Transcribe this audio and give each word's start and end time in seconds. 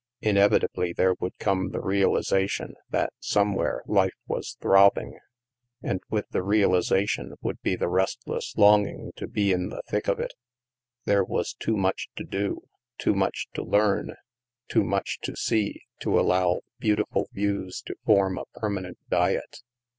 Inevitably 0.23 0.93
there 0.93 1.13
would 1.19 1.37
come 1.37 1.69
the 1.69 1.79
realization 1.79 2.73
that 2.89 3.13
somewhere 3.19 3.83
life 3.85 4.15
was 4.25 4.57
throbbing; 4.59 5.19
and 5.83 6.01
with 6.09 6.27
the 6.31 6.41
realization 6.41 7.35
would 7.43 7.61
be 7.61 7.75
the 7.75 7.87
restless 7.87 8.55
longing 8.57 9.11
to 9.17 9.27
be 9.27 9.51
in 9.51 9.69
the 9.69 9.83
thick 9.87 10.07
of 10.07 10.19
it. 10.19 10.33
There 11.05 11.23
was 11.23 11.53
too 11.53 11.77
much 11.77 12.09
to 12.15 12.23
do, 12.23 12.61
too 12.97 13.13
much 13.13 13.47
to 13.53 13.61
learn, 13.61 14.15
too 14.69 14.83
much 14.83 15.19
to 15.21 15.35
see, 15.35 15.81
to 16.01 16.19
allow 16.19 16.61
beautiful 16.79 17.29
views 17.31 17.83
to 17.85 17.93
form 18.03 18.39
a 18.39 18.45
permanent 18.59 18.97
diet. 19.07 19.59